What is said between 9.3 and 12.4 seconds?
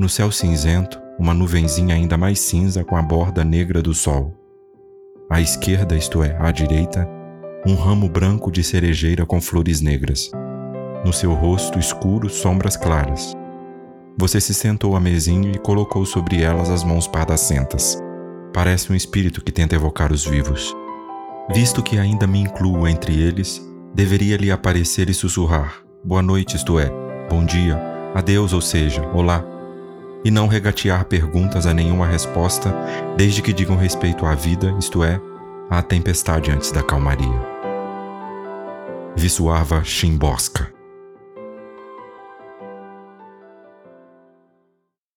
flores negras. No seu rosto escuro,